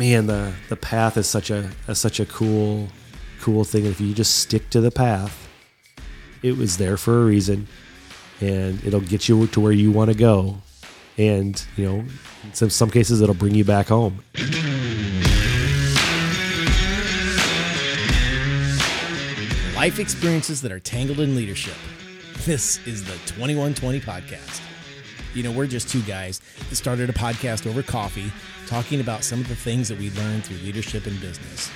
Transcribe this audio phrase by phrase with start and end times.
[0.00, 2.88] man, the the path is such a, a such a cool
[3.40, 3.84] cool thing.
[3.84, 5.46] If you just stick to the path,
[6.42, 7.68] it was there for a reason,
[8.40, 10.56] and it'll get you to where you want to go.
[11.18, 12.04] And you know,
[12.44, 14.24] in some some cases, it'll bring you back home.
[19.76, 21.76] Life experiences that are tangled in leadership.
[22.46, 24.62] This is the 2120 podcast.
[25.34, 26.40] You know, we're just two guys
[26.70, 28.32] that started a podcast over coffee
[28.70, 31.68] talking about some of the things that we learned through leadership and business.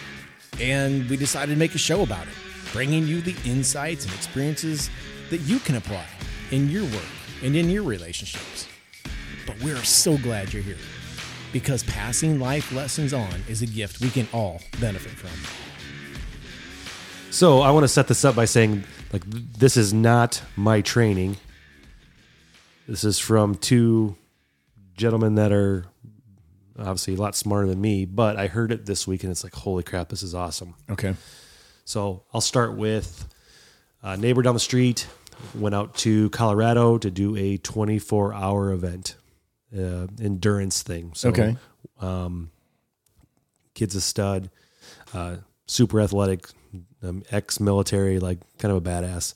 [0.61, 2.34] And we decided to make a show about it,
[2.73, 4.91] bringing you the insights and experiences
[5.30, 6.07] that you can apply
[6.53, 7.03] in your work
[7.43, 8.69] and in your relationships.
[9.45, 10.77] But we're so glad you're here
[11.53, 15.31] because passing life lessons on is a gift we can all benefit from.
[17.33, 21.39] So I want to set this up by saying, like, this is not my training.
[22.87, 24.15] This is from two
[24.97, 25.87] gentlemen that are
[26.78, 29.55] obviously a lot smarter than me, but I heard it this week and it's like,
[29.55, 30.75] holy crap, this is awesome.
[30.91, 31.14] Okay.
[31.84, 33.28] So I'll start with
[34.03, 35.06] a neighbor down the street
[35.55, 39.16] went out to Colorado to do a 24 hour event,
[39.77, 41.12] uh, endurance thing.
[41.14, 41.56] So, Okay.
[43.75, 44.50] kid's a stud,
[45.12, 46.47] uh, super athletic,
[47.03, 49.34] um, ex-military, like kind of a badass.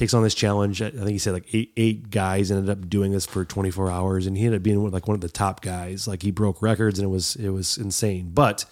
[0.00, 0.80] Takes on this challenge.
[0.80, 4.26] I think he said like eight eight guys ended up doing this for 24 hours,
[4.26, 6.08] and he ended up being like one of the top guys.
[6.08, 8.30] Like he broke records, and it was it was insane.
[8.32, 8.64] But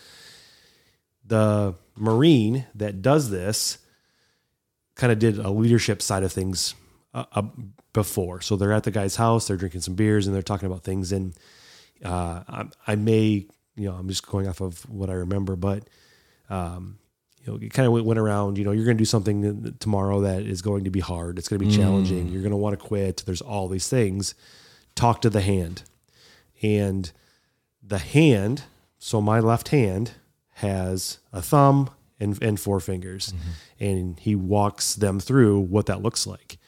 [1.22, 3.76] the Marine that does this
[4.94, 6.74] kind of did a leadership side of things
[7.12, 7.42] uh, uh,
[7.92, 8.40] before.
[8.40, 11.12] So they're at the guy's house, they're drinking some beers, and they're talking about things.
[11.12, 11.34] And
[12.02, 15.90] uh, I, I may, you know, I'm just going off of what I remember, but
[16.48, 16.98] um,
[17.40, 18.58] you know, it kind of went, went around.
[18.58, 21.38] You know, you're going to do something tomorrow that is going to be hard.
[21.38, 22.28] It's going to be challenging.
[22.28, 22.32] Mm.
[22.32, 23.22] You're going to want to quit.
[23.26, 24.34] There's all these things.
[24.94, 25.82] Talk to the hand,
[26.62, 27.10] and
[27.82, 28.64] the hand.
[28.98, 30.12] So my left hand
[30.54, 33.84] has a thumb and, and four fingers, mm-hmm.
[33.84, 36.58] and he walks them through what that looks like.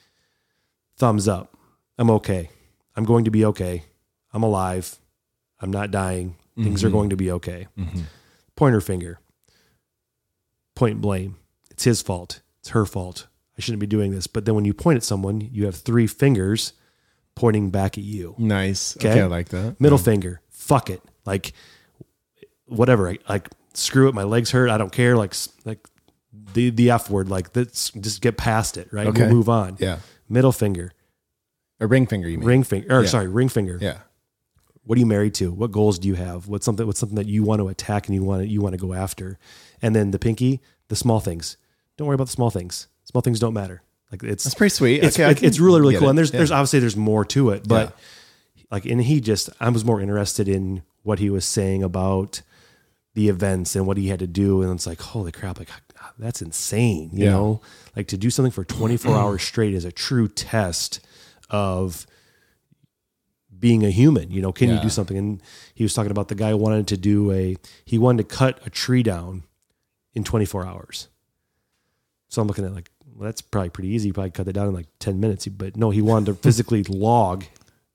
[0.97, 1.57] Thumbs up.
[1.99, 2.51] I'm okay.
[2.95, 3.85] I'm going to be okay.
[4.33, 4.97] I'm alive.
[5.61, 6.37] I'm not dying.
[6.57, 6.97] Things are mm-hmm.
[6.97, 7.67] going to be okay.
[7.79, 8.01] Mm-hmm.
[8.55, 9.19] Pointer finger.
[10.81, 11.37] Point blame.
[11.71, 12.41] It's his fault.
[12.61, 13.27] It's her fault.
[13.59, 14.27] I shouldn't be doing this.
[14.27, 16.73] But then when you point at someone, you have three fingers
[17.35, 18.35] pointing back at you.
[18.39, 18.97] Nice.
[18.97, 19.11] Okay.
[19.11, 19.21] Okay.
[19.21, 19.79] I like that.
[19.79, 20.41] Middle finger.
[20.49, 21.03] Fuck it.
[21.27, 21.53] Like
[22.65, 23.15] whatever.
[23.29, 24.15] Like screw it.
[24.15, 24.71] My legs hurt.
[24.71, 25.19] I don't care.
[25.19, 25.35] Like
[25.67, 25.87] like
[26.55, 27.29] the the F word.
[27.29, 28.89] Like that's just get past it.
[28.91, 29.07] Right.
[29.09, 29.25] Okay.
[29.25, 29.77] We'll move on.
[29.81, 29.99] Yeah.
[30.31, 30.93] Middle finger.
[31.79, 32.47] A ring finger, you mean?
[32.47, 32.87] Ring finger.
[32.91, 33.09] Or Yeah.
[33.09, 33.77] sorry, ring finger.
[33.83, 33.99] Yeah.
[34.91, 35.53] What are you married to?
[35.53, 36.49] What goals do you have?
[36.49, 38.73] What's something what's something that you want to attack and you want to you want
[38.73, 39.39] to go after?
[39.81, 41.57] And then the pinky, the small things.
[41.97, 42.89] Don't worry about the small things.
[43.05, 43.83] Small things don't matter.
[44.11, 45.05] Like it's That's pretty sweet.
[45.05, 46.09] it's, Okay, I it- can it's really really cool.
[46.09, 46.11] it.
[46.11, 46.39] And there's Yeah.
[46.39, 47.97] there's obviously there's more to it, but
[48.73, 52.43] like and he just I was more interested in what he was saying about
[53.15, 55.69] the events and what he had to do and it's like holy crap like
[56.19, 57.31] that's insane you Yeah.
[57.31, 57.61] know
[57.95, 60.99] like to do something for 24 hours straight is a true test
[61.49, 62.09] of
[63.61, 65.17] being a human you know can you do something?
[65.17, 65.43] And
[65.75, 68.71] he was talking about the guy wanted to do a he wanted to cut a
[68.71, 69.45] tree down
[70.15, 71.09] in 24 hours.
[72.29, 74.09] So i'm looking at like well that's probably pretty easy.
[74.09, 75.47] You probably cut that down in like 10 minutes.
[75.49, 77.45] But no he wanted to physically log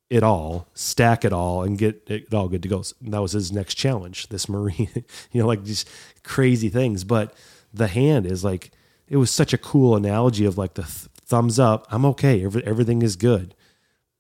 [0.10, 2.82] it all stack it all and get it all good to go.
[2.84, 4.90] So that was his next challenge this marine
[5.32, 5.86] you know like these
[6.24, 7.04] crazy things.
[7.04, 7.34] But
[7.74, 8.72] the hand is like
[9.08, 12.64] it was such a cool analogy of like the th- thumbs up i'm okay Every,
[12.66, 13.56] everything is good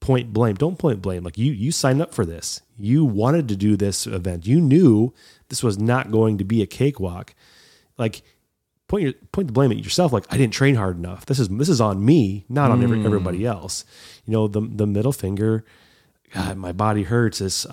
[0.05, 0.55] point blame.
[0.55, 1.23] Don't point blame.
[1.23, 2.61] Like you, you signed up for this.
[2.77, 4.45] You wanted to do this event.
[4.45, 5.13] You knew
[5.49, 7.33] this was not going to be a cakewalk.
[7.97, 8.21] Like
[8.87, 10.13] point your point the blame at yourself.
[10.13, 11.25] Like I didn't train hard enough.
[11.25, 13.83] This is this is on me, not on every, everybody else.
[14.25, 15.65] You know the the middle finger.
[16.33, 17.41] God, my body hurts.
[17.41, 17.65] Is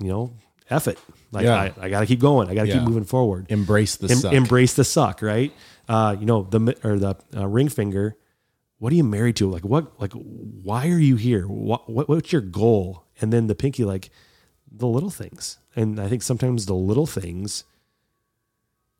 [0.00, 0.32] you know,
[0.70, 0.98] F it.
[1.32, 1.54] Like Yeah.
[1.54, 2.48] I, I got to keep going.
[2.48, 2.78] I got to Yeah.
[2.78, 4.32] keep moving forward Embrace the em- suck.
[4.32, 5.52] embrace the suck, right?
[5.88, 8.16] Uh, you know the or the uh, ring finger.
[8.80, 9.48] What are you married to?
[9.48, 10.00] Like what?
[10.00, 11.46] Like why are you here?
[11.46, 13.04] What, what what's your goal?
[13.20, 14.10] And then the pinky, like
[14.72, 15.58] the little things.
[15.76, 17.64] And I think sometimes the little things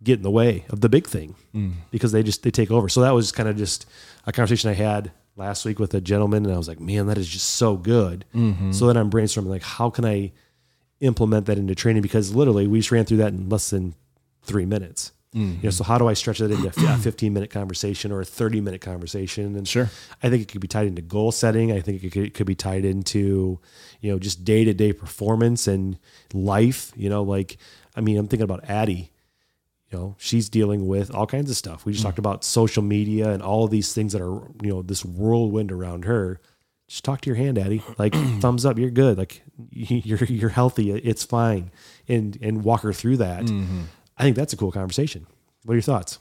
[0.03, 1.73] get in the way of the big thing mm.
[1.91, 2.91] because they just they take over.
[2.91, 3.87] So that was kind of just
[4.27, 7.17] a conversation I had last week with a gentleman, and I was like, man, that
[7.17, 8.27] is just so good.
[8.35, 8.73] Mm-hmm.
[8.73, 10.33] So then I'm brainstorming like, how can I
[11.01, 12.03] implement that into training?
[12.03, 13.95] Because literally, we just ran through that in less than
[14.43, 15.13] three minutes.
[15.35, 15.57] Mm-hmm.
[15.57, 18.25] You know, so how do I stretch that into a 15 minute conversation or a
[18.25, 19.57] 30 minute conversation?
[19.57, 19.89] And Sure.
[20.23, 21.71] I think it could be tied into goal setting.
[21.71, 23.61] I think it could, it could be tied into,
[24.01, 25.99] you know, just day to day performance and
[26.33, 26.93] life.
[26.97, 27.59] You know, like,
[27.95, 29.13] I mean, I'm thinking about Addie.
[29.93, 31.85] You know, she's dealing with all kinds of stuff.
[31.85, 32.09] We just mm.
[32.09, 35.71] talked about social media and all of these things that are, you know, this whirlwind
[35.71, 36.41] around her.
[36.89, 37.83] just talk to your hand, Daddy.
[37.99, 39.17] Like thumbs up, you're good.
[39.17, 40.91] Like you're you're healthy.
[40.91, 41.71] It's fine.
[42.09, 43.45] And and walk her through that.
[43.45, 43.83] Mm-hmm.
[44.21, 45.27] I think that's a cool conversation.
[45.65, 46.19] What are your thoughts?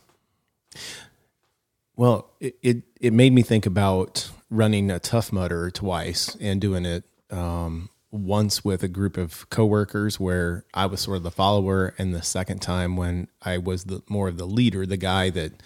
[1.97, 6.85] Well, it, it, it made me think about running a Tough Mudder twice and doing
[6.85, 11.93] it um, once with a group of coworkers where I was sort of the follower,
[11.97, 15.61] and the second time when I was the more of the leader, the guy that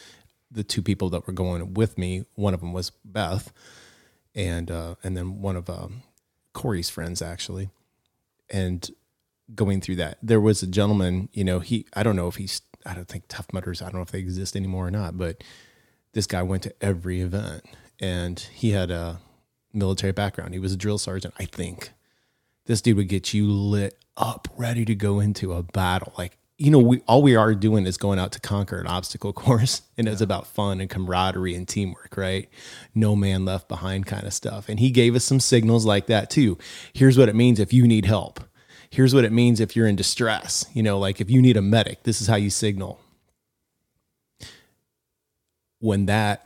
[0.50, 2.25] the two people that were going with me.
[2.33, 3.53] One of them was Beth,
[4.33, 6.01] and uh, and then one of um,
[6.53, 7.69] Corey's friends actually,
[8.50, 8.89] and
[9.53, 11.29] going through that, there was a gentleman.
[11.33, 13.95] You know, he I don't know if he's I don't think Tough Mudders I don't
[13.95, 15.43] know if they exist anymore or not, but
[16.13, 17.63] this guy went to every event
[17.99, 19.19] and he had a
[19.73, 20.53] military background.
[20.53, 21.91] He was a drill sergeant, I think.
[22.65, 26.13] This dude would get you lit up, ready to go into a battle.
[26.17, 29.33] Like, you know, we all we are doing is going out to conquer an obstacle
[29.33, 32.47] course, and it's about fun and camaraderie and teamwork, right?
[32.95, 34.69] No man left behind kind of stuff.
[34.69, 36.57] And he gave us some signals like that too.
[36.93, 38.39] Here's what it means if you need help.
[38.93, 40.67] Here's what it means if you're in distress.
[40.75, 42.99] You know, like if you need a medic, this is how you signal
[45.79, 46.45] when that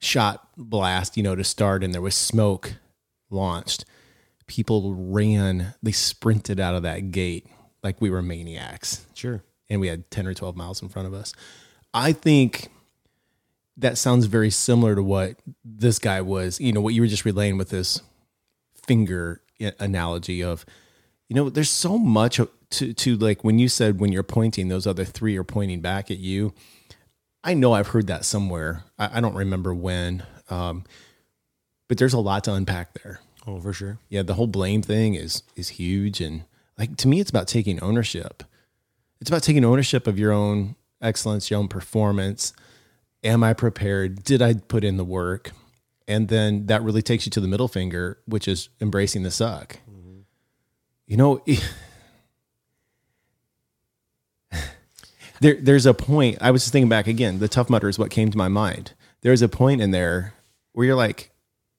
[0.00, 2.74] shot blast, you know, to start and there was smoke
[3.30, 3.86] launched,
[4.46, 7.46] people ran, they sprinted out of that gate
[7.82, 9.06] like we were maniacs.
[9.14, 9.42] Sure.
[9.70, 11.32] And we had 10 or 12 miles in front of us.
[11.94, 12.68] I think
[13.78, 17.24] that sounds very similar to what this guy was, you know, what you were just
[17.24, 18.02] relaying with this
[18.86, 19.40] finger
[19.80, 20.66] analogy of,
[21.32, 22.38] you know, there's so much
[22.70, 26.10] to, to like when you said when you're pointing, those other three are pointing back
[26.10, 26.52] at you
[27.44, 28.84] I know I've heard that somewhere.
[28.98, 30.84] I, I don't remember when, um,
[31.88, 33.20] but there's a lot to unpack there.
[33.46, 33.98] Oh, for sure.
[34.08, 36.44] Yeah, the whole blame thing is is huge, and
[36.78, 38.44] like to me, it's about taking ownership.
[39.20, 42.52] It's about taking ownership of your own excellence, your own performance.
[43.24, 44.24] Am I prepared?
[44.24, 45.52] Did I put in the work?
[46.08, 49.78] And then that really takes you to the middle finger, which is embracing the suck.
[51.06, 51.44] You know.
[55.40, 56.38] there, there's a point.
[56.40, 57.38] I was just thinking back again.
[57.38, 58.92] The Tough Mudder is what came to my mind.
[59.22, 60.34] There's a point in there
[60.72, 61.30] where you're like,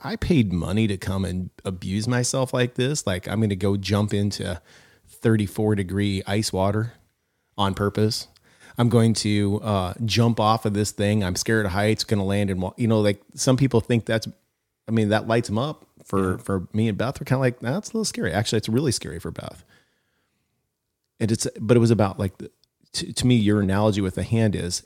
[0.03, 3.07] I paid money to come and abuse myself like this.
[3.07, 4.61] Like I'm going to go jump into
[5.07, 6.93] 34 degree ice water
[7.57, 8.27] on purpose.
[8.77, 11.23] I'm going to uh, jump off of this thing.
[11.23, 12.03] I'm scared of heights.
[12.03, 14.27] Going to land in, you know, like some people think that's.
[14.85, 15.87] I mean, that lights them up.
[16.03, 16.38] For yeah.
[16.38, 18.31] for me and Beth, we're kind of like that's a little scary.
[18.31, 19.63] Actually, it's really scary for Beth.
[21.19, 22.51] And it's, but it was about like the,
[22.94, 24.85] to, to me, your analogy with the hand is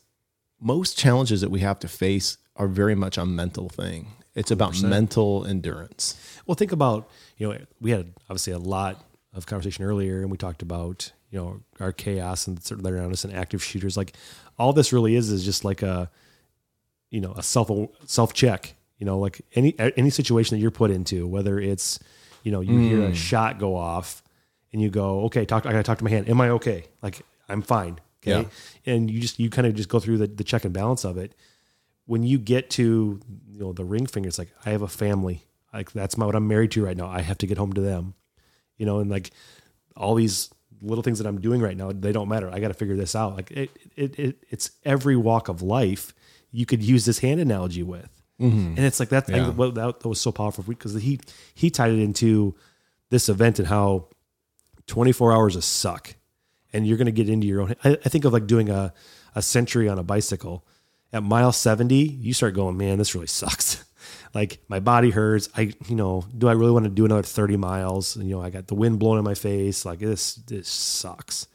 [0.60, 4.08] most challenges that we have to face are very much a mental thing.
[4.36, 4.90] It's about 100%.
[4.90, 6.16] mental endurance.
[6.46, 9.04] Well, think about, you know, we had obviously a lot
[9.34, 12.94] of conversation earlier and we talked about, you know, our chaos and sort of that
[12.94, 13.98] around us and active shooters.
[13.98, 14.14] Like
[14.58, 16.10] all this really is, is just like a,
[17.10, 17.72] you know, a self,
[18.06, 22.00] self check, you know, like any, any situation that you're put into, whether it's,
[22.44, 22.90] you know, you mm.
[22.90, 23.16] hear a mm.
[23.16, 24.24] shot go off
[24.74, 26.30] and you go, okay, talk, I gotta talk to my hand.
[26.30, 26.86] Am I okay?
[27.02, 28.00] Like, I'm fine.
[28.24, 28.48] Okay.
[28.86, 28.94] Yeah.
[28.94, 31.18] And you just, you kind of just go through the, the check and balance of
[31.18, 31.36] it.
[32.06, 35.44] When you get to, you know, the ring finger, it's like, I have a family.
[35.74, 37.08] Like that's my, what I'm married to right now.
[37.08, 38.16] I have to get home to them,
[38.78, 39.32] you know, and like
[39.96, 40.50] all these
[40.82, 42.50] little things that I'm doing right now, they don't matter.
[42.52, 43.36] I got to figure this out.
[43.36, 46.14] Like it, it, it, it's every walk of life
[46.52, 48.17] you could use this hand analogy with.
[48.40, 48.76] Mm-hmm.
[48.78, 49.50] And it's like that, yeah.
[49.50, 51.20] that, that was so powerful because he,
[51.56, 52.56] he tied it into
[53.10, 54.10] this event and how
[54.88, 56.16] 24 hours of suck
[56.74, 57.76] and you're going to get into your own.
[57.84, 58.94] I, I, think of like doing a,
[59.36, 60.66] a century on a bicycle.
[61.14, 63.84] At mile 70, you start going, man, this really sucks.
[64.34, 65.50] like my body hurts.
[65.56, 68.16] I, you know, do I really want to do another 30 miles?
[68.16, 69.86] And, you know, I got the wind blowing in my face.
[69.86, 71.48] Like this, this sucks.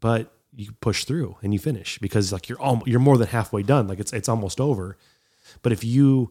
[0.00, 3.62] But you push through and you finish because like you're all, you're more than halfway
[3.62, 3.86] done.
[3.86, 4.96] Like it's, it's almost over.
[5.62, 6.30] But if you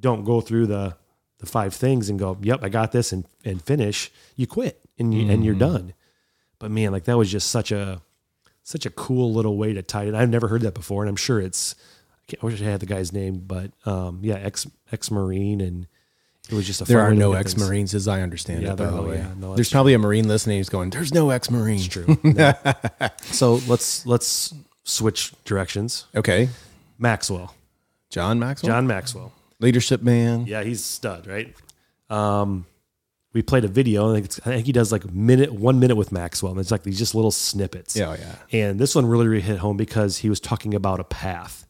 [0.00, 0.96] don't go through the,
[1.38, 5.14] the five things and go, yep, I got this and, and finish, you quit and
[5.14, 5.30] you, mm-hmm.
[5.30, 5.72] and you're mm-hmm.
[5.72, 5.94] done.
[6.58, 8.02] But man, like that was just such a
[8.68, 10.14] such a cool little way to tie it.
[10.14, 11.74] I've never heard that before, and I'm sure it's.
[12.30, 15.86] I, wish I had the guy's name, but um, yeah, ex ex marine, and
[16.50, 16.84] it was just a.
[16.84, 18.76] There are no ex marines, as I understand yeah, it.
[18.76, 19.76] By the way, yeah, no, there's true.
[19.76, 22.18] probably a marine listening who's going, "There's no ex marine." It's true.
[22.22, 22.52] No.
[23.22, 24.52] so let's let's
[24.84, 26.06] switch directions.
[26.14, 26.50] Okay,
[26.98, 27.54] Maxwell,
[28.10, 30.46] John Maxwell, John Maxwell, leadership man.
[30.46, 31.54] Yeah, he's stud, right?
[32.08, 32.66] Um,
[33.32, 34.10] we played a video.
[34.14, 36.52] I think, I think he does like minute, one minute with Maxwell.
[36.52, 37.94] And it's like these just little snippets.
[37.94, 38.34] Yeah, yeah.
[38.52, 41.66] And this one really, really hit home because he was talking about a path,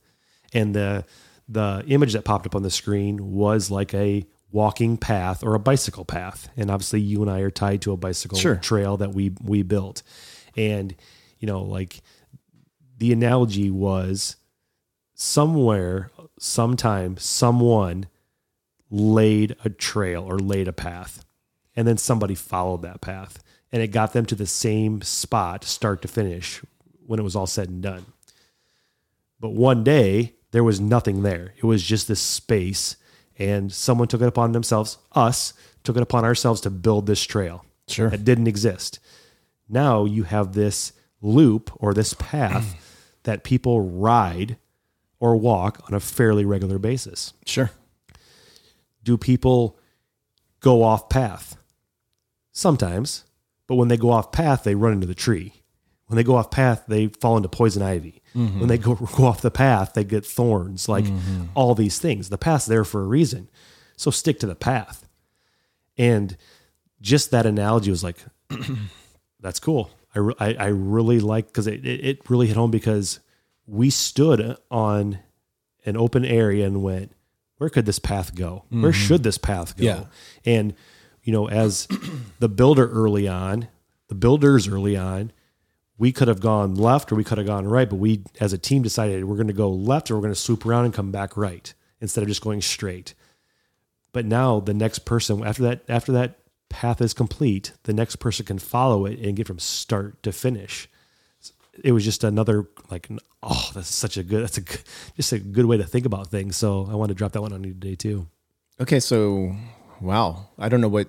[0.52, 1.04] and the
[1.49, 5.59] the image that popped up on the screen was like a walking path or a
[5.59, 6.49] bicycle path.
[6.57, 8.57] And obviously, you and I are tied to a bicycle sure.
[8.57, 10.02] trail that we we built.
[10.57, 10.95] And
[11.38, 12.00] you know, like
[12.99, 14.37] the analogy was
[15.14, 18.07] somewhere, sometime, someone
[18.90, 21.25] laid a trail or laid a path.
[21.76, 26.02] And then somebody followed that path and it got them to the same spot, start
[26.02, 26.62] to finish,
[27.07, 28.07] when it was all said and done.
[29.40, 31.54] But one day, there was nothing there.
[31.57, 32.97] It was just this space,
[33.38, 35.52] and someone took it upon themselves, us,
[35.85, 37.64] took it upon ourselves to build this trail.
[37.87, 38.11] Sure.
[38.11, 38.99] That didn't exist.
[39.68, 42.75] Now you have this loop or this path
[43.25, 44.57] that people ride
[45.21, 47.33] or walk on a fairly regular basis.
[47.47, 47.71] Sure.
[49.03, 49.79] Do people
[50.61, 51.57] go off path?
[52.53, 53.25] Sometimes,
[53.67, 55.53] but when they go off path, they run into the tree.
[56.07, 58.23] When they go off path, they fall into poison ivy.
[58.35, 58.61] Mm-hmm.
[58.61, 61.45] When they go, go off the path, they get thorns, like mm-hmm.
[61.55, 62.31] all these things.
[62.31, 63.49] The path's there for a reason.
[63.97, 65.09] So stick to the path.
[65.97, 66.37] And
[67.01, 68.17] just that analogy was like,
[69.41, 69.91] that's cool.
[70.15, 73.21] I, I, I really like because it, it, it really hit home because
[73.69, 75.19] we stood on
[75.85, 77.13] an open area and went,
[77.59, 78.65] where could this path go?
[78.71, 79.01] Where mm-hmm.
[79.01, 79.85] should this path go?
[79.85, 80.05] Yeah.
[80.45, 80.75] And,
[81.23, 81.87] you know, as
[82.39, 83.69] the builder early on,
[84.09, 85.33] the builders early on,
[85.99, 88.59] we could have gone left or we could have gone right, but we as a
[88.59, 91.11] team decided we're going to go left or we're going to swoop around and come
[91.11, 93.15] back right instead of just going straight.
[94.13, 98.47] But now the next person after that after that path is complete, the next person
[98.47, 100.89] can follow it and get from start to finish.
[101.85, 103.09] It was just another like
[103.43, 104.81] oh that's such a good that's a good,
[105.17, 106.57] just a good way to think about things.
[106.57, 108.29] So I wanted to drop that one on you today too.
[108.81, 109.55] Okay, so
[110.01, 111.09] wow, I don't know what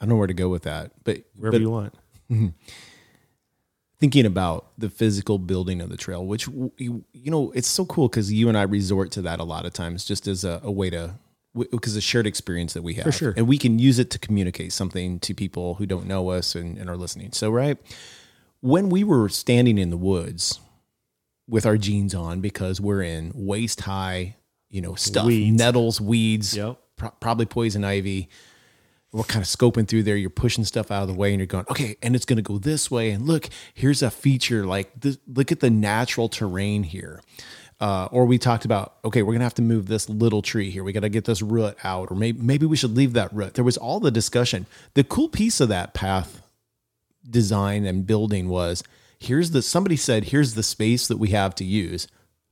[0.00, 1.94] I don't know where to go with that, but Wherever but you want.
[3.98, 6.48] thinking about the physical building of the trail, which
[6.78, 9.66] you, you know, it's so cool because you and I resort to that a lot
[9.66, 11.14] of times, just as a, a way to
[11.52, 13.34] because a shared experience that we have, For sure.
[13.36, 16.78] and we can use it to communicate something to people who don't know us and,
[16.78, 17.32] and are listening.
[17.32, 17.76] So, right
[18.60, 20.60] when we were standing in the woods
[21.48, 24.36] with our jeans on because we're in waist high,
[24.68, 25.56] you know, stuff, Weeds.
[25.56, 26.78] nettles, weeds, Yep.
[26.96, 28.28] pro- probably poison ivy.
[29.12, 30.16] We're kind of scoping through there.
[30.16, 32.42] You're pushing stuff out of the way, and you're going, okay, and it's going to
[32.42, 33.10] go this way.
[33.10, 35.18] And look, here's a feature like this.
[35.26, 37.20] Look at the natural terrain here.
[37.80, 40.84] Uh, or we talked about, okay, we're gonna have to move this little tree here.
[40.84, 43.54] We got to get this root out, or maybe maybe we should leave that root.
[43.54, 44.66] There was all the discussion.
[44.92, 46.39] The cool piece of that path
[47.28, 48.82] design and building was
[49.18, 52.08] here's the somebody said here's the space that we have to use.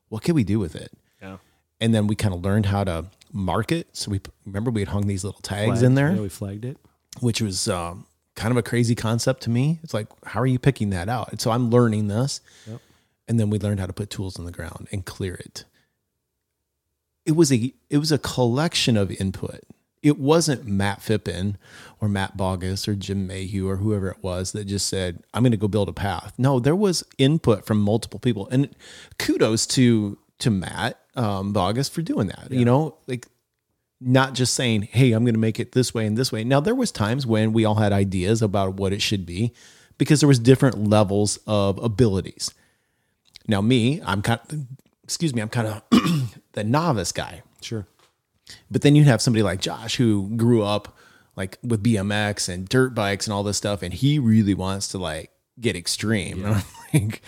[0.08, 0.92] What can we do with it?
[1.22, 1.38] Yeah.
[1.80, 3.88] And then we kind of learned how to mark it.
[3.92, 5.82] So we remember we had hung these little tags Flagged.
[5.84, 6.76] in there Yeah, we flagged it.
[7.20, 9.78] which was um, kind of a crazy concept to me.
[9.82, 11.30] It's like, how are you picking that out?
[11.30, 12.40] And so I'm learning this.
[12.66, 12.80] Yep.
[13.28, 15.64] And then we learned how to put tools in the ground and clear it.
[17.26, 19.60] It was a it was a collection of input.
[20.02, 21.56] It wasn't Matt Fippen
[22.00, 25.52] or Matt Bogus or Jim Mayhew or whoever it was that just said, I'm going
[25.52, 26.32] to go build a path.
[26.38, 28.48] No, there was input from multiple people.
[28.50, 28.68] And
[29.18, 32.48] kudos to to Matt um, Bogus for doing that.
[32.50, 33.26] You know, like
[34.00, 36.60] not just saying, "Hey, I'm going to make it this way and this way." Now,
[36.60, 39.52] there was times when we all had ideas about what it should be
[39.98, 42.54] because there was different levels of abilities.
[43.48, 44.40] Now, me, I'm kind
[45.02, 45.82] excuse me, I'm kind of
[46.52, 47.42] the novice guy.
[47.62, 47.86] Sure.
[48.70, 50.96] But then you'd have somebody like Josh who grew up
[51.36, 54.98] like with BMX and dirt bikes and all this stuff, and he really wants to
[54.98, 56.44] like get extreme.
[56.44, 56.62] And I'm
[56.92, 57.22] like,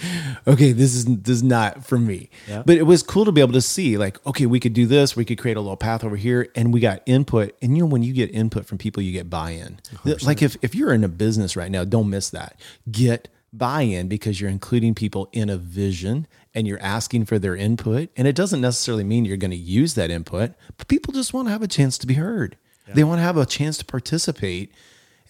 [0.47, 2.31] okay, this is this is not for me.
[2.49, 2.63] Yeah.
[2.65, 5.17] But it was cool to be able to see like, okay, we could do this.
[5.17, 7.57] We could create a little path over here, and we got input.
[7.63, 9.81] And you know, when you get input from people, you get buy-in.
[10.23, 12.61] Like if if you're in a business right now, don't miss that.
[12.91, 18.09] Get buy-in because you're including people in a vision and you're asking for their input
[18.17, 21.47] and it doesn't necessarily mean you're going to use that input but people just want
[21.49, 22.57] to have a chance to be heard
[22.93, 24.73] they want to have a chance to participate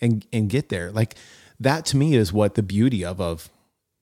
[0.01, 1.15] and and get there like
[1.59, 3.51] that to me is what the beauty of of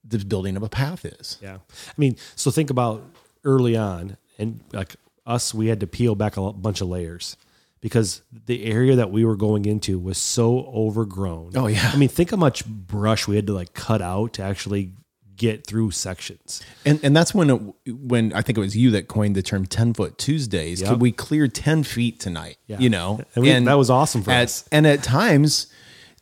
[0.04, 1.56] the building of a path is Yeah.
[1.56, 3.04] I mean, so think about
[3.44, 4.96] early on and like
[5.26, 7.36] us, we had to peel back a bunch of layers
[7.80, 11.52] because the area that we were going into was so overgrown.
[11.54, 11.90] Oh, yeah.
[11.92, 14.92] I mean, think how much brush we had to like cut out to actually
[15.38, 16.60] get through sections.
[16.84, 19.64] and and that's when it, when I think it was you that coined the term
[19.66, 20.98] 10 foot Tuesdays Yep.
[20.98, 22.78] we cleared 10 feet tonight Yeah.
[22.80, 24.68] you know And, we, that was awesome for at, us.
[24.72, 25.68] and at times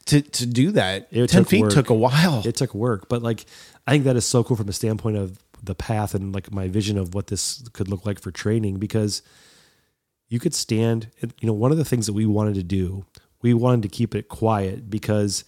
[0.06, 1.73] to to do that It 10 took feet work.
[1.73, 3.46] took a while It took work, but like
[3.87, 6.68] I think that is so cool from the standpoint of the path and like my
[6.68, 9.23] vision of what this could look like for training because
[10.28, 13.04] you could stand and, you know one of the things that we wanted to do
[13.42, 15.44] we wanted to keep it quiet because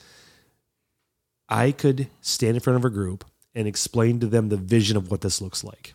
[1.48, 3.24] I could stand in front of a group
[3.58, 5.92] and explain to them the vision of what this looks like.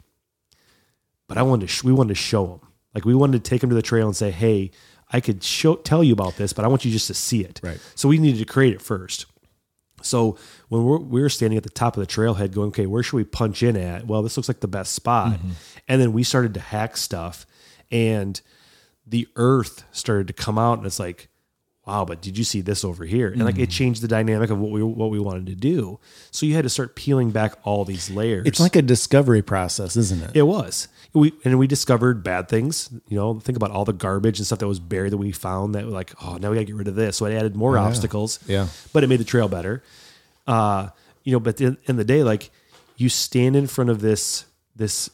[1.28, 2.60] But I wanted to sh- we wanted to show them.
[2.94, 4.72] Like we wanted to take them to the trail and say, "Hey,
[5.12, 7.62] I could show tell you about this, but I want you just to see it."
[7.64, 7.80] Right.
[7.96, 9.26] So we needed to create it first.
[10.02, 13.02] So when we're, we were standing at the top of the trailhead going, okay, where
[13.04, 14.06] should we punch in at?
[14.06, 15.38] Well, this looks like the best spot.
[15.38, 15.52] Mm-hmm.
[15.88, 17.46] And then we started to hack stuff.
[17.90, 18.42] And
[19.08, 21.30] the earth started to come out and it's like,
[21.86, 23.30] wow, but did you see this over here?
[23.30, 26.00] And like it changed the dynamic of what we what we wanted to do.
[26.32, 28.46] So you had to start peeling back all these layers.
[28.46, 30.32] It's like a discovery process, isn't it?
[30.36, 30.88] It was.
[31.14, 32.90] We and we discovered bad things.
[33.08, 35.76] You know, think about all the garbage and stuff that was buried that we found
[35.76, 37.18] that were like, oh, now we gotta get rid of this.
[37.18, 38.40] So it added more obstacles.
[38.48, 38.68] Yeah.
[38.94, 39.84] But it made the trail better.
[40.48, 40.90] Uh,
[41.24, 42.50] you know, but in, the the day, like
[42.98, 45.10] you stand in front of this this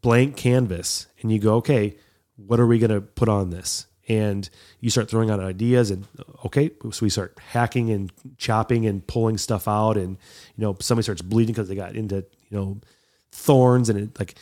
[0.00, 1.96] blank canvas and you go, okay,
[2.36, 3.86] what are we gonna put on this?
[4.08, 4.48] And
[4.80, 6.06] you start throwing out ideas and
[6.46, 10.16] okay, so we start hacking and chopping and pulling stuff out and
[10.56, 12.80] you know, somebody starts bleeding because they got into, you know,
[13.32, 14.34] thorns and it like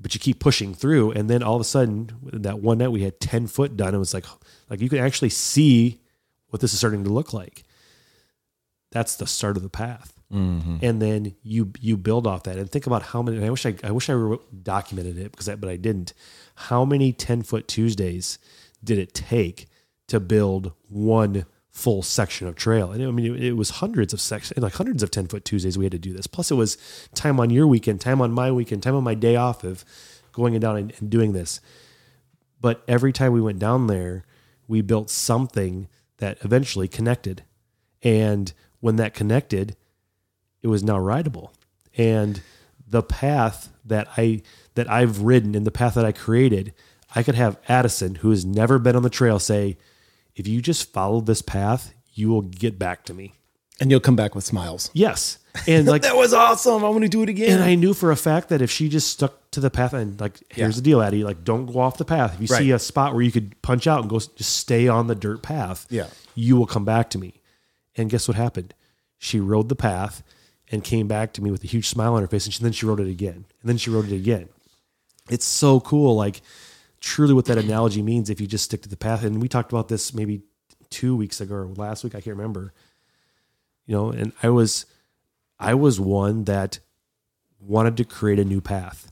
[0.00, 1.10] but you keep pushing through.
[1.12, 3.94] And then all of a sudden that one night we had 10 foot done.
[3.94, 4.26] It was like
[4.70, 6.00] like you can actually see
[6.48, 7.64] what this is starting to look like.
[8.90, 10.14] That's the start of the path.
[10.32, 10.76] Mm-hmm.
[10.82, 12.58] And then you you build off that.
[12.58, 15.56] And think about how many i wish i i wish i documented it because I,
[15.56, 16.12] but i didn't.
[16.54, 18.38] How many 10 foot tuesdays
[18.82, 19.66] did it take
[20.08, 22.90] to build one full section of trail?
[22.92, 25.84] And i mean it, was hundreds of sections like hundreds of 10 foot tuesdays we
[25.84, 26.26] had to do this.
[26.26, 26.76] Plus it was
[27.14, 29.84] time on your weekend time on my weekend time on my day off of
[30.32, 31.60] going down and, and doing this.
[32.60, 34.24] But every time we went down there
[34.66, 37.44] we built something that eventually connected.
[38.02, 39.76] And when that connected
[40.62, 41.52] it was now rideable.
[41.96, 42.40] And
[42.88, 44.42] the path that i
[44.74, 46.72] that i've ridden and the path that i created
[47.14, 49.76] i could have addison who has never been on the trail say
[50.34, 53.34] if you just follow this path you will get back to me
[53.80, 54.90] And you'll come back with smiles.
[54.92, 56.84] yes and like That was awesome.
[56.84, 57.50] I want to do it again.
[57.50, 60.20] and I knew for a fact that if she just stuck to the path and
[60.20, 60.80] like, here's Yeah.
[60.80, 62.34] the deal, Addie, like don't go off the path.
[62.34, 65.08] If you see a spot where you could punch out and go, just stay on
[65.08, 65.86] the dirt path.
[65.90, 66.06] Yeah.
[66.36, 67.40] you will come back to me.
[67.96, 68.72] And guess what happened?
[69.18, 70.22] She rode the path
[70.70, 72.70] and came back to me with a huge smile on her face, and she, then
[72.72, 74.48] she rode it again, and then she rode it again.
[75.28, 76.40] It's so cool, like
[77.00, 79.24] truly what that analogy means if you just stick to the path.
[79.24, 80.42] And we talked about this maybe
[80.90, 82.72] two weeks ago or last week, I can't remember.
[83.86, 84.86] You know, and I was
[85.58, 86.78] I was one that
[87.60, 89.10] wanted to create a new path.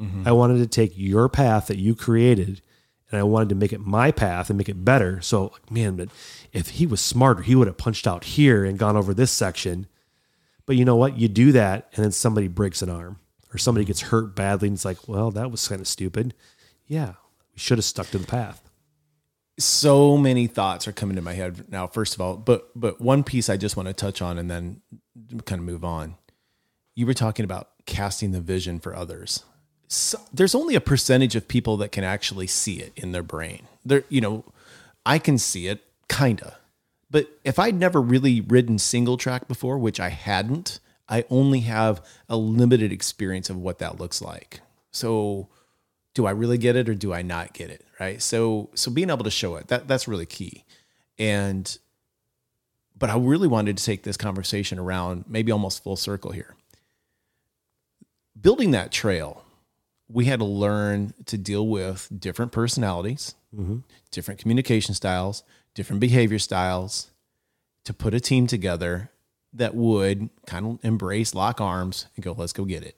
[0.00, 0.28] Mm-hmm.
[0.28, 2.62] I wanted to take your path that you created
[3.10, 5.20] and I wanted to make it my path and make it better.
[5.22, 6.08] So, like, man, but
[6.52, 9.86] if he was smarter, he would have punched out here and gone over this section.
[10.66, 11.16] But you know what?
[11.16, 13.18] You do that and then somebody breaks an arm
[13.52, 13.88] or somebody mm-hmm.
[13.88, 16.34] gets hurt badly and it's like, well, that was kind of stupid.
[16.86, 17.14] Yeah,
[17.58, 18.62] should have stuck to the path.
[19.58, 23.24] so many thoughts are coming to my head now first of all but but one
[23.24, 24.80] piece i just want to touch on and then
[25.44, 26.16] kind of move on.
[26.94, 29.44] You were talking about casting the vision for others.
[29.88, 33.66] So, there's only a percentage of people that can actually see it in their brain.
[33.84, 34.44] There you know
[35.06, 36.56] i can see it kinda.
[37.10, 42.04] But if i'd never really ridden single track before which i hadn't i only have
[42.28, 44.60] a limited experience of what that looks like.
[44.90, 45.48] So
[46.18, 47.84] do I really get it or do I not get it?
[48.00, 48.20] Right.
[48.20, 50.64] So so being able to show it that that's really key.
[51.16, 51.78] And
[52.98, 56.56] but I really wanted to take this conversation around maybe almost full circle here.
[58.40, 59.44] Building that trail,
[60.08, 63.78] we had to learn to deal with different personalities, mm-hmm.
[64.10, 67.12] different communication styles, different behavior styles,
[67.84, 69.12] to put a team together
[69.52, 72.96] that would kind of embrace, lock arms, and go, let's go get it.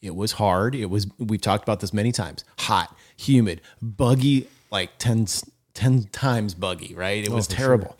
[0.00, 0.74] It was hard.
[0.74, 5.26] It was, we've talked about this many times hot, humid, buggy, like 10,
[5.74, 7.24] 10 times buggy, right?
[7.24, 7.96] It oh, was for terrible.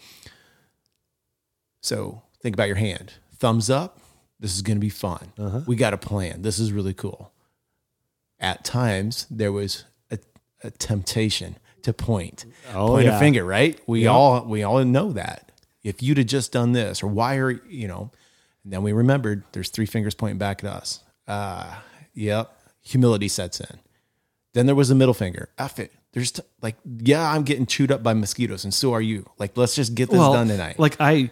[1.81, 3.15] So think about your hand.
[3.37, 4.01] Thumbs up.
[4.41, 5.33] This is going to be fun.
[5.39, 5.61] Uh-huh.
[5.67, 6.43] We got a plan.
[6.43, 7.33] This is really cool.
[8.39, 10.19] At times, there was a,
[10.63, 13.81] a temptation to point, Oh, point a finger, right?
[13.87, 15.51] We all we all know that.
[15.83, 18.11] If you'd have just done this, or why are you know?
[18.63, 21.03] And then we remembered there's three fingers pointing back at us.
[21.29, 21.75] Uh,
[22.15, 22.53] yep.
[22.81, 23.79] Humility sets in.
[24.55, 25.51] Then there was the middle finger.
[25.59, 25.93] F it.
[26.13, 29.27] There's t- like, yeah, I'm getting chewed up by mosquitoes, and so are you.
[29.39, 30.79] Like, let's just get this done tonight.
[30.79, 31.31] Like I,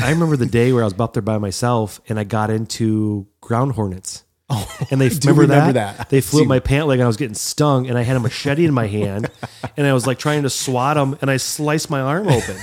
[0.00, 3.26] I remember the day where I was up there by myself and I got into
[3.40, 4.22] ground hornets.
[4.50, 5.96] Oh, and they remember, remember that?
[5.96, 6.10] that.
[6.10, 8.14] They flew See- up my pant leg and I was getting stung and I had
[8.14, 9.30] a machete in my hand
[9.78, 12.58] and I was like trying to swat them and I sliced my arm open.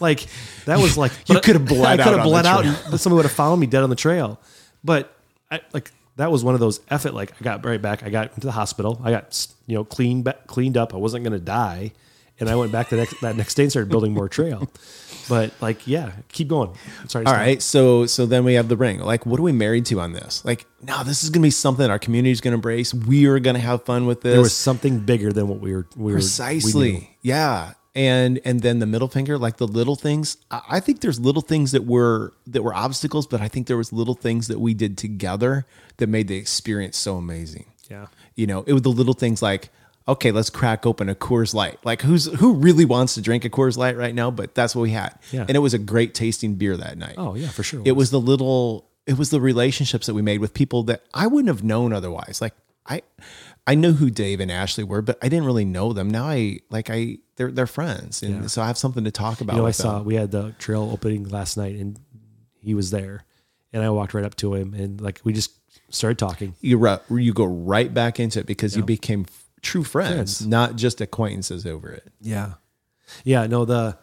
[0.00, 0.26] Like
[0.64, 3.16] that was like You could have bled I out could have bled out and somebody
[3.16, 4.40] would have found me dead on the trail.
[4.82, 5.14] But
[5.50, 7.14] I like that was one of those effort.
[7.14, 8.02] Like I got right back.
[8.02, 9.00] I got into the hospital.
[9.04, 10.94] I got you know cleaned cleaned up.
[10.94, 11.92] I wasn't going to die,
[12.40, 14.68] and I went back the next that next day and started building more trail.
[15.28, 16.72] But like, yeah, keep going.
[17.08, 17.24] Sorry.
[17.24, 17.44] to All stop.
[17.44, 17.60] right.
[17.60, 19.00] So so then we have the ring.
[19.00, 20.44] Like, what are we married to on this?
[20.44, 22.94] Like, no, this is gonna be something our community is gonna embrace.
[22.94, 24.34] We are gonna have fun with this.
[24.34, 25.88] There was something bigger than what we were.
[25.96, 27.10] We were we precisely.
[27.22, 27.72] yeah.
[27.96, 30.36] And and then the middle finger, like the little things.
[30.50, 33.92] I think there's little things that were that were obstacles, but I think there was
[33.92, 37.64] little things that we did together that made the experience so amazing.
[37.90, 38.06] Yeah.
[38.34, 39.70] You know, it was the little things like
[40.08, 41.78] okay, let's crack open a Coors Light.
[41.84, 44.30] Like who's who really wants to drink a Coors Light right now?
[44.30, 45.46] But that's what we had, Yeah.
[45.48, 47.14] and it was a great tasting beer that night.
[47.18, 47.82] Oh yeah, for sure.
[47.84, 51.26] it was the little, it was the relationships that we made with people that I
[51.26, 52.40] wouldn't have known otherwise.
[52.40, 52.54] Like
[52.86, 53.02] I,
[53.66, 56.08] I knew who Dave and Ashley were, but I didn't really know them.
[56.08, 59.56] Now I like I they're they're friends, and so I have something to talk about.
[59.56, 60.06] You know, I saw them.
[60.06, 61.98] we had the trail opening last night, and
[62.60, 63.24] he was there,
[63.72, 65.52] and I walked right up to him, and like we just
[65.90, 66.54] started talking.
[66.60, 70.46] you you go right back into it because you became f- true friends, Friends.
[70.46, 72.08] not just acquaintances over it.
[72.20, 72.54] Yeah,
[73.24, 73.46] yeah.
[73.46, 73.98] No, the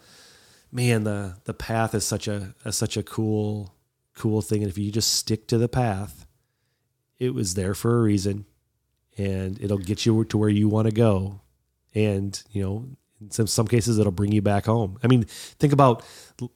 [0.72, 3.74] man, the the path is such a, a such a cool
[4.16, 6.26] cool thing, and if you just stick to the path,
[7.20, 8.46] it was there for a reason,
[9.18, 11.42] and it'll get you to where you want to go,
[11.96, 12.86] and you know.
[13.24, 15.00] In some, some cases, it'll bring you back home.
[15.04, 16.04] I mean, think about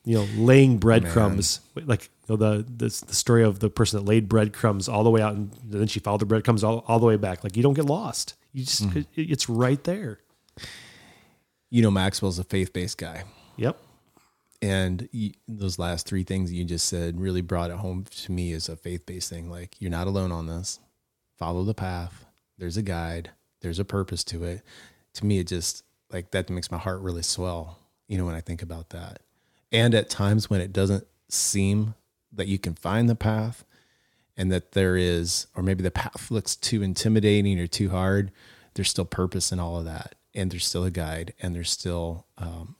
[0.04, 4.00] you know laying oh, breadcrumbs, like you know, the, the the story of the person
[4.00, 7.00] that laid breadcrumbs all the way out, and then she followed the breadcrumbs all, all
[7.00, 7.44] the way back.
[7.44, 8.36] Like you don't get lost.
[8.54, 9.00] You just mm-hmm.
[9.00, 10.20] it, it's right there.
[11.70, 13.24] You know, Maxwell's a faith based guy.
[13.58, 13.78] Yep.
[14.62, 18.54] and you, those last three things you just said really brought it home to me
[18.54, 20.80] as a faith-based thing like you're not alone on this
[21.38, 22.26] follow the path
[22.58, 24.62] there's a guide there's a purpose to it
[25.14, 28.42] to me it just like that makes my heart really swell you know when i
[28.42, 29.20] think about that
[29.72, 31.94] and at times when it doesn't seem
[32.32, 33.64] that you can find the path
[34.38, 38.32] and that there is or maybe the path looks too intimidating or too hard
[38.76, 42.26] there's still purpose in all of that and there's still a guide and there's still
[42.38, 42.76] um,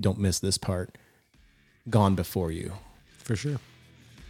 [0.00, 0.98] don't miss this part
[1.88, 2.72] gone before you
[3.18, 3.58] For sure.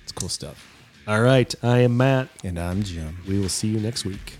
[0.03, 0.64] it's cool stuff
[1.09, 1.53] All right.
[1.62, 2.29] I am Matt.
[2.44, 4.35] and i'm jim We will see you next week.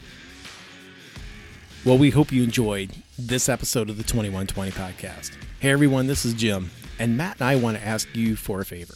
[1.85, 5.31] Well, we hope you enjoyed this episode of the 2120 podcast.
[5.61, 8.65] Hey, everyone, this is Jim, and Matt and I want to ask you for a
[8.65, 8.95] favor.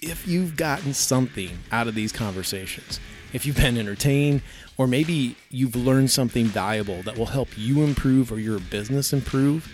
[0.00, 3.00] If you've gotten something out of these conversations,
[3.34, 4.40] if you've been entertained,
[4.78, 9.70] or maybe you've learned something valuable that will help you improve or your business improve,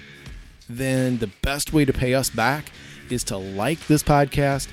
[0.68, 2.72] then the best way to pay us back
[3.09, 4.66] is to like this podcast,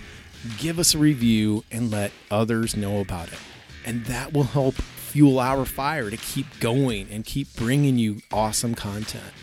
[0.58, 3.39] give us a review, and let others know about it.
[3.86, 4.75] And that will help
[5.09, 9.33] fuel our fire to keep going and keep bringing you awesome content.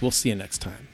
[0.00, 0.87] We'll see you next time.